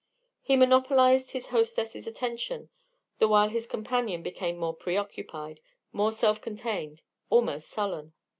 He 0.41 0.55
monopolized 0.55 1.29
his 1.29 1.49
hostess' 1.49 2.07
attention, 2.07 2.69
the 3.19 3.27
while 3.27 3.49
his 3.49 3.67
companion 3.67 4.23
became 4.23 4.57
more 4.57 4.73
preoccupied, 4.75 5.59
more 5.93 6.11
self 6.11 6.41
contained, 6.41 7.03
almost 7.29 7.67
sullen. 7.69 8.11